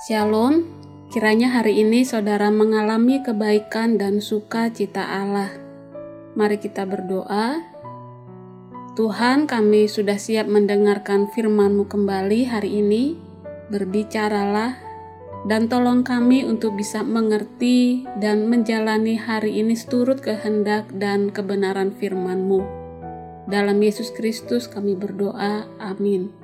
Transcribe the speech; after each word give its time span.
Shalom, 0.00 0.64
kiranya 1.12 1.52
hari 1.52 1.84
ini 1.84 2.08
saudara 2.08 2.48
mengalami 2.48 3.20
kebaikan 3.20 4.00
dan 4.00 4.24
sukacita 4.24 5.04
Allah. 5.04 5.52
Mari 6.32 6.56
kita 6.56 6.88
berdoa. 6.88 7.60
Tuhan, 8.96 9.44
kami 9.44 9.92
sudah 9.92 10.16
siap 10.16 10.48
mendengarkan 10.48 11.28
firman-Mu 11.28 11.84
kembali 11.84 12.48
hari 12.48 12.80
ini. 12.80 13.20
Berbicaralah 13.68 14.80
dan 15.44 15.68
tolong 15.68 16.00
kami 16.00 16.48
untuk 16.48 16.80
bisa 16.80 17.04
mengerti 17.04 18.08
dan 18.16 18.48
menjalani 18.48 19.20
hari 19.20 19.60
ini 19.60 19.76
seturut 19.76 20.24
kehendak 20.24 20.88
dan 20.96 21.28
kebenaran 21.28 21.92
firman-Mu. 21.92 22.64
Dalam 23.52 23.76
Yesus 23.84 24.08
Kristus 24.16 24.64
kami 24.64 24.96
berdoa. 24.96 25.68
Amin. 25.76 26.39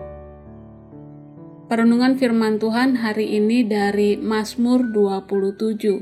Perenungan 1.67 2.15
firman 2.15 2.63
Tuhan 2.63 3.03
hari 3.03 3.43
ini 3.43 3.67
dari 3.67 4.15
Mazmur 4.15 4.87
27. 4.95 5.99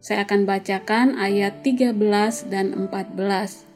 Saya 0.00 0.24
akan 0.24 0.48
bacakan 0.48 1.12
ayat 1.20 1.60
13 1.60 1.92
dan 2.48 2.72
14. 2.72 3.68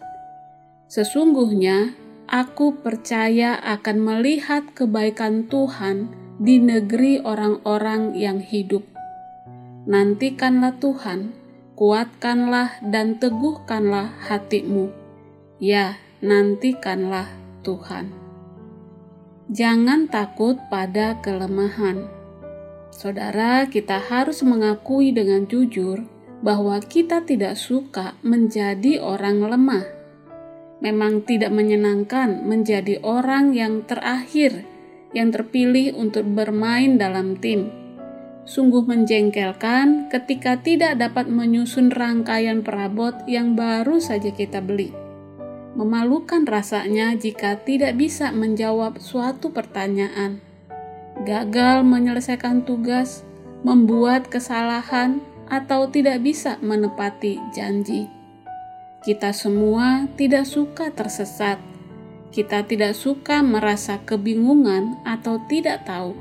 Sesungguhnya 0.89 1.93
aku 2.33 2.81
percaya 2.81 3.61
akan 3.61 3.97
melihat 4.01 4.65
kebaikan 4.73 5.53
Tuhan 5.53 6.09
di 6.41 6.57
negeri 6.57 7.21
orang-orang 7.21 8.17
yang 8.17 8.41
hidup. 8.41 8.89
Nantikanlah 9.85 10.81
Tuhan, 10.81 11.37
kuatkanlah 11.77 12.89
dan 12.89 13.21
teguhkanlah 13.21 14.17
hatimu. 14.33 14.89
Ya, 15.61 16.01
nantikanlah 16.25 17.29
Tuhan. 17.61 18.22
Jangan 19.53 20.09
takut 20.09 20.57
pada 20.73 21.21
kelemahan. 21.21 22.09
Saudara, 22.89 23.69
kita 23.69 24.01
harus 24.01 24.41
mengakui 24.41 25.13
dengan 25.13 25.45
jujur 25.45 26.09
bahwa 26.41 26.81
kita 26.81 27.21
tidak 27.21 27.61
suka 27.61 28.17
menjadi 28.25 28.97
orang 29.05 29.45
lemah. 29.45 29.85
Memang 30.81 31.29
tidak 31.29 31.53
menyenangkan 31.53 32.49
menjadi 32.49 33.05
orang 33.05 33.53
yang 33.53 33.85
terakhir 33.85 34.65
yang 35.13 35.29
terpilih 35.29 36.01
untuk 36.01 36.25
bermain 36.33 36.97
dalam 36.97 37.37
tim. 37.37 37.69
Sungguh 38.49 38.89
menjengkelkan 38.89 40.09
ketika 40.09 40.65
tidak 40.65 40.97
dapat 40.97 41.29
menyusun 41.29 41.93
rangkaian 41.93 42.65
perabot 42.65 43.21
yang 43.29 43.53
baru 43.53 44.01
saja 44.01 44.33
kita 44.33 44.65
beli. 44.65 45.02
Memalukan 45.73 46.45
rasanya 46.45 47.17
jika 47.17 47.57
tidak 47.65 47.97
bisa 47.97 48.29
menjawab 48.29 49.01
suatu 49.01 49.57
pertanyaan, 49.57 50.45
gagal 51.25 51.81
menyelesaikan 51.81 52.69
tugas, 52.69 53.25
membuat 53.65 54.29
kesalahan, 54.29 55.25
atau 55.49 55.89
tidak 55.89 56.21
bisa 56.21 56.61
menepati 56.61 57.41
janji. 57.57 58.09
Kita 59.01 59.33
semua 59.33 60.09
tidak 60.15 60.45
suka 60.45 60.93
tersesat. 60.93 61.57
Kita 62.33 62.65
tidak 62.65 62.93
suka 62.97 63.41
merasa 63.41 64.01
kebingungan 64.05 65.01
atau 65.05 65.41
tidak 65.49 65.89
tahu. 65.89 66.17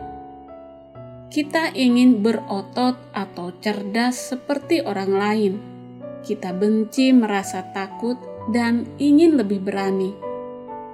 Kita 1.32 1.72
ingin 1.72 2.20
berotot 2.20 3.00
atau 3.16 3.56
cerdas 3.64 4.36
seperti 4.36 4.84
orang 4.84 5.12
lain. 5.16 5.54
Kita 6.28 6.52
benci 6.52 7.16
merasa 7.16 7.64
takut 7.72 8.31
dan 8.50 8.90
ingin 8.98 9.38
lebih 9.38 9.62
berani. 9.62 10.18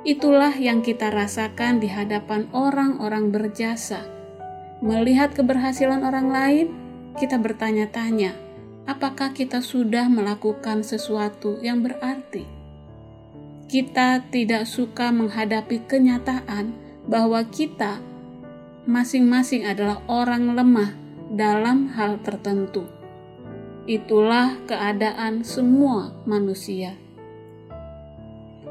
Itulah 0.04 0.56
yang 0.56 0.84
kita 0.84 1.08
rasakan 1.12 1.80
di 1.80 1.88
hadapan 1.88 2.48
orang-orang 2.52 3.32
berjasa. 3.32 4.04
Melihat 4.84 5.36
keberhasilan 5.36 6.04
orang 6.04 6.28
lain, 6.32 6.68
kita 7.16 7.40
bertanya-tanya, 7.40 8.36
apakah 8.86 9.34
kita 9.34 9.60
sudah 9.60 10.08
melakukan 10.08 10.84
sesuatu 10.84 11.60
yang 11.64 11.84
berarti? 11.84 12.48
Kita 13.68 14.24
tidak 14.32 14.64
suka 14.64 15.12
menghadapi 15.12 15.84
kenyataan 15.92 16.72
bahwa 17.04 17.44
kita 17.52 18.00
masing-masing 18.88 19.68
adalah 19.68 20.00
orang 20.08 20.56
lemah 20.56 20.96
dalam 21.28 21.92
hal 21.92 22.24
tertentu. 22.24 22.88
Itulah 23.84 24.56
keadaan 24.68 25.44
semua 25.44 26.16
manusia. 26.24 26.96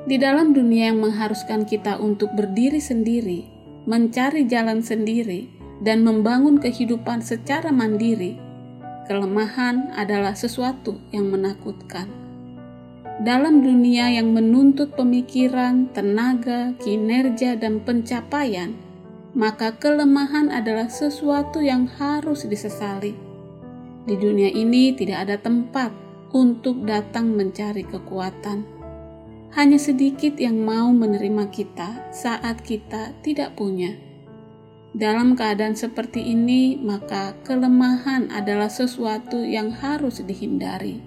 Di 0.06 0.22
dalam 0.22 0.54
dunia 0.54 0.94
yang 0.94 1.02
mengharuskan 1.02 1.66
kita 1.66 1.98
untuk 1.98 2.30
berdiri 2.38 2.78
sendiri, 2.78 3.42
mencari 3.90 4.46
jalan 4.46 4.78
sendiri, 4.78 5.50
dan 5.82 6.06
membangun 6.06 6.62
kehidupan 6.62 7.18
secara 7.18 7.74
mandiri, 7.74 8.38
kelemahan 9.10 9.90
adalah 9.98 10.38
sesuatu 10.38 11.02
yang 11.10 11.34
menakutkan. 11.34 12.06
Dalam 13.18 13.66
dunia 13.66 14.06
yang 14.14 14.30
menuntut 14.30 14.94
pemikiran, 14.94 15.90
tenaga, 15.90 16.78
kinerja, 16.78 17.58
dan 17.58 17.82
pencapaian, 17.82 18.78
maka 19.34 19.74
kelemahan 19.74 20.54
adalah 20.54 20.86
sesuatu 20.86 21.58
yang 21.58 21.90
harus 21.98 22.46
disesali. 22.46 23.18
Di 24.06 24.14
dunia 24.14 24.54
ini 24.54 24.94
tidak 24.94 25.26
ada 25.26 25.36
tempat 25.42 25.90
untuk 26.30 26.86
datang 26.86 27.34
mencari 27.34 27.82
kekuatan 27.82 28.75
hanya 29.54 29.78
sedikit 29.78 30.34
yang 30.42 30.58
mau 30.66 30.90
menerima 30.90 31.46
kita 31.54 32.10
saat 32.10 32.64
kita 32.66 33.14
tidak 33.22 33.54
punya. 33.54 33.94
Dalam 34.96 35.36
keadaan 35.36 35.76
seperti 35.76 36.24
ini, 36.24 36.80
maka 36.80 37.36
kelemahan 37.44 38.32
adalah 38.32 38.72
sesuatu 38.72 39.44
yang 39.44 39.70
harus 39.70 40.24
dihindari. 40.24 41.04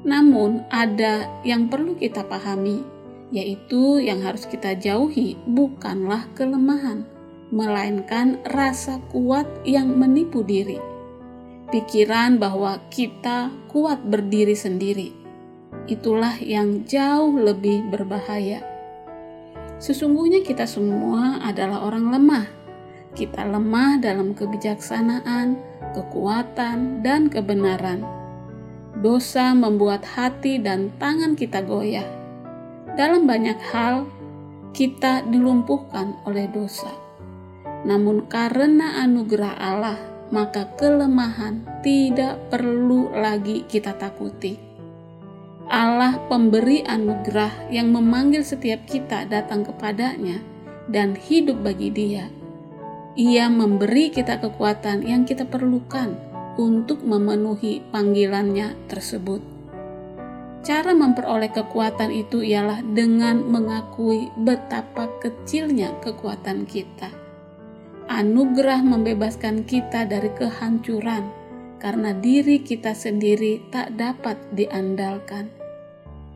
Namun, 0.00 0.64
ada 0.72 1.28
yang 1.44 1.68
perlu 1.68 1.92
kita 2.00 2.24
pahami, 2.24 2.80
yaitu 3.28 4.00
yang 4.00 4.24
harus 4.24 4.48
kita 4.48 4.72
jauhi 4.72 5.36
bukanlah 5.44 6.24
kelemahan, 6.32 7.04
melainkan 7.52 8.40
rasa 8.48 8.96
kuat 9.12 9.44
yang 9.68 9.92
menipu 10.00 10.40
diri. 10.40 10.80
Pikiran 11.68 12.40
bahwa 12.40 12.80
kita 12.88 13.52
kuat 13.68 14.02
berdiri 14.02 14.56
sendiri 14.56 15.19
itulah 15.90 16.38
yang 16.38 16.86
jauh 16.86 17.34
lebih 17.34 17.90
berbahaya. 17.90 18.62
Sesungguhnya 19.82 20.46
kita 20.46 20.70
semua 20.70 21.42
adalah 21.42 21.82
orang 21.82 22.14
lemah. 22.14 22.46
Kita 23.10 23.42
lemah 23.42 23.98
dalam 23.98 24.38
kebijaksanaan, 24.38 25.58
kekuatan, 25.98 27.02
dan 27.02 27.26
kebenaran. 27.26 28.06
Dosa 29.02 29.50
membuat 29.50 30.06
hati 30.06 30.62
dan 30.62 30.94
tangan 31.02 31.34
kita 31.34 31.66
goyah. 31.66 32.06
Dalam 32.94 33.26
banyak 33.26 33.58
hal, 33.74 34.06
kita 34.70 35.26
dilumpuhkan 35.26 36.22
oleh 36.22 36.46
dosa. 36.46 36.92
Namun, 37.82 38.28
karena 38.30 39.02
anugerah 39.02 39.54
Allah, 39.58 39.98
maka 40.30 40.70
kelemahan 40.78 41.66
tidak 41.82 42.38
perlu 42.52 43.10
lagi 43.10 43.66
kita 43.66 43.96
takuti 43.96 44.69
Allah 45.70 46.18
pemberi 46.26 46.82
anugerah 46.82 47.70
yang 47.70 47.94
memanggil 47.94 48.42
setiap 48.42 48.90
kita 48.90 49.22
datang 49.30 49.62
kepadanya 49.62 50.42
dan 50.90 51.14
hidup 51.14 51.62
bagi 51.62 51.94
dia. 51.94 52.26
Ia 53.14 53.46
memberi 53.46 54.10
kita 54.10 54.42
kekuatan 54.42 55.06
yang 55.06 55.22
kita 55.22 55.46
perlukan 55.46 56.18
untuk 56.58 57.06
memenuhi 57.06 57.86
panggilannya 57.94 58.74
tersebut. 58.90 59.38
Cara 60.66 60.90
memperoleh 60.90 61.54
kekuatan 61.54 62.10
itu 62.18 62.42
ialah 62.42 62.82
dengan 62.82 63.38
mengakui 63.46 64.26
betapa 64.42 65.06
kecilnya 65.22 65.94
kekuatan 66.02 66.66
kita. 66.66 67.14
Anugerah 68.10 68.82
membebaskan 68.82 69.62
kita 69.62 70.02
dari 70.02 70.34
kehancuran 70.34 71.30
karena 71.78 72.10
diri 72.10 72.58
kita 72.58 72.90
sendiri 72.90 73.70
tak 73.70 73.94
dapat 73.94 74.34
diandalkan 74.50 75.59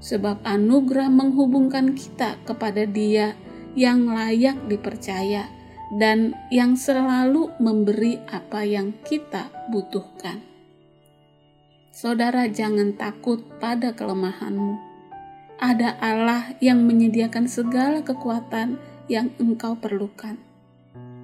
sebab 0.05 0.45
anugerah 0.45 1.09
menghubungkan 1.09 1.97
kita 1.97 2.37
kepada 2.45 2.85
Dia 2.85 3.33
yang 3.73 4.05
layak 4.13 4.69
dipercaya 4.69 5.49
dan 5.97 6.37
yang 6.53 6.77
selalu 6.77 7.49
memberi 7.57 8.21
apa 8.29 8.69
yang 8.69 8.93
kita 9.09 9.49
butuhkan. 9.73 10.45
Saudara, 11.95 12.45
jangan 12.53 12.93
takut 13.01 13.41
pada 13.57 13.97
kelemahanmu. 13.97 14.77
Ada 15.57 15.97
Allah 16.03 16.53
yang 16.61 16.85
menyediakan 16.85 17.49
segala 17.49 18.05
kekuatan 18.05 18.77
yang 19.09 19.33
engkau 19.41 19.79
perlukan. 19.79 20.37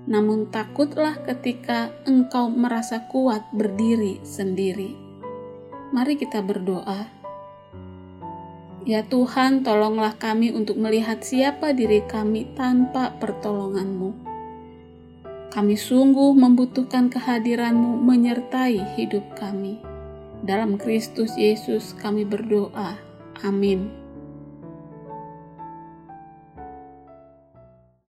Namun, 0.06 0.49
takutlah 0.49 1.19
ketika 1.26 1.93
engkau 2.06 2.49
merasa 2.49 3.05
kuat 3.11 3.44
berdiri 3.50 4.23
sendiri. 4.23 4.94
Mari 5.91 6.15
kita 6.15 6.38
berdoa 6.38 7.20
Ya 8.88 9.05
Tuhan, 9.05 9.61
tolonglah 9.61 10.17
kami 10.17 10.56
untuk 10.56 10.81
melihat 10.81 11.21
siapa 11.21 11.77
diri 11.77 12.00
kami 12.09 12.49
tanpa 12.56 13.12
pertolonganmu. 13.21 14.17
Kami 15.53 15.75
sungguh 15.77 16.32
membutuhkan 16.32 17.12
kehadiran-Mu 17.12 18.00
menyertai 18.00 18.97
hidup 18.97 19.37
kami. 19.37 19.82
Dalam 20.41 20.81
Kristus 20.81 21.37
Yesus 21.37 21.93
kami 22.00 22.25
berdoa. 22.25 22.97
Amin. 23.44 24.00